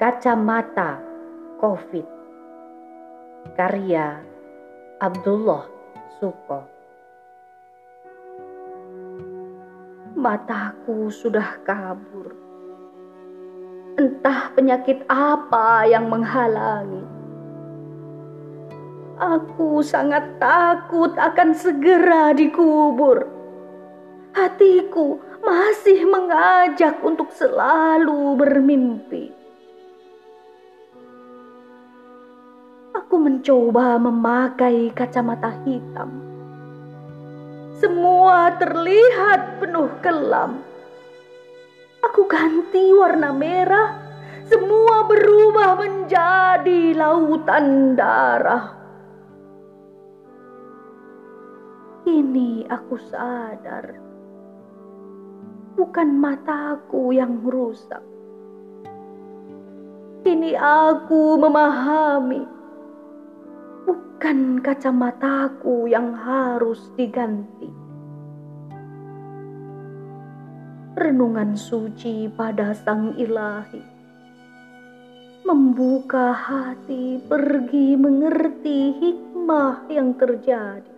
[0.00, 0.96] Kacamata
[1.60, 2.08] COVID.
[3.52, 4.16] Karya
[4.96, 5.68] Abdullah
[6.16, 6.64] Suko.
[10.16, 12.32] Mataku sudah kabur.
[14.00, 17.04] Entah penyakit apa yang menghalangi.
[19.20, 23.28] Aku sangat takut akan segera dikubur.
[24.32, 29.19] Hatiku masih mengajak untuk selalu bermimpi
[33.20, 36.08] mencoba memakai kacamata hitam.
[37.80, 40.60] Semua terlihat penuh kelam.
[42.04, 43.96] Aku ganti warna merah.
[44.48, 48.76] Semua berubah menjadi lautan darah.
[52.02, 53.94] Kini aku sadar,
[55.78, 58.02] bukan mataku yang rusak.
[60.26, 62.59] Kini aku memahami
[63.84, 67.70] bukan kacamataku yang harus diganti.
[71.00, 74.00] Renungan suci pada Sang Ilahi
[75.50, 80.94] membuka hati pergi mengerti hikmah yang terjadi.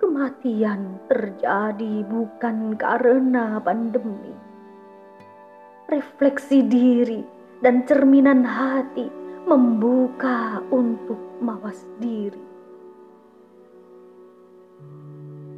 [0.00, 4.32] Kematian terjadi bukan karena pandemi.
[5.92, 7.20] Refleksi diri
[7.60, 12.42] dan cerminan hati membuka untuk mawas diri.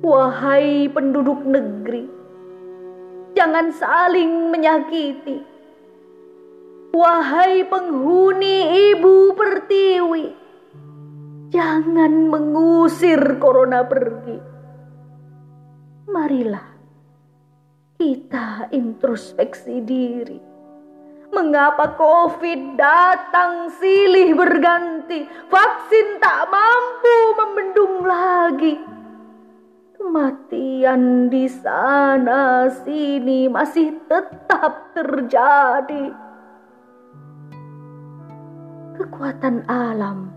[0.05, 2.05] Wahai penduduk negeri,
[3.33, 5.41] jangan saling menyakiti.
[6.92, 10.27] Wahai penghuni ibu pertiwi,
[11.48, 14.36] jangan mengusir corona pergi.
[16.09, 16.69] Marilah
[17.97, 20.47] kita introspeksi diri
[21.39, 28.75] Mengapa COVID datang silih berganti, vaksin tak mampu membendung lagi.
[29.94, 36.10] Kematian di sana sini masih tetap terjadi.
[38.99, 40.34] Kekuatan alam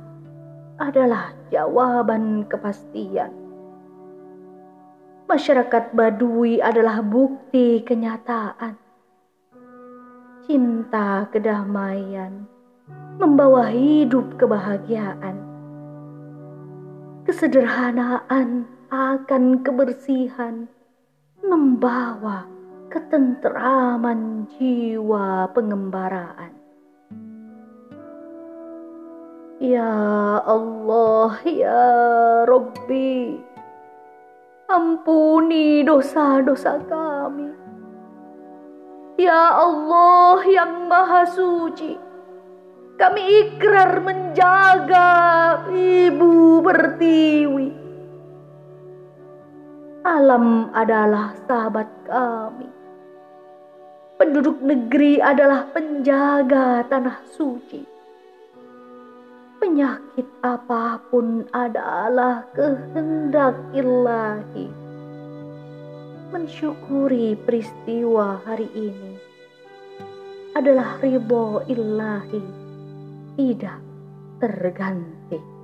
[0.77, 3.33] adalah jawaban kepastian.
[5.25, 8.90] Masyarakat Badui adalah bukti kenyataan
[10.45, 12.49] cinta kedamaian,
[13.21, 15.37] membawa hidup kebahagiaan.
[17.21, 20.65] Kesederhanaan akan kebersihan,
[21.45, 22.49] membawa
[22.89, 26.57] ketenteraman jiwa pengembaraan.
[29.61, 29.93] Ya
[30.41, 31.85] Allah, ya
[32.49, 33.37] Robbi,
[34.65, 37.60] ampuni dosa-dosa kami
[39.21, 41.93] Ya Allah yang Maha Suci,
[42.97, 45.09] kami ikrar menjaga
[45.69, 47.69] Ibu Pertiwi.
[50.01, 52.65] Alam adalah sahabat kami.
[54.17, 57.85] Penduduk negeri adalah penjaga tanah suci.
[59.61, 64.80] Penyakit apa pun adalah kehendak ilahi
[66.31, 69.19] mensyukuri peristiwa hari ini
[70.55, 72.39] adalah ridho ilahi
[73.35, 73.79] tidak
[74.39, 75.60] terganti.